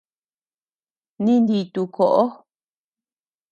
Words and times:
Ninditu 1.23 1.81
koʼo. 1.95 2.23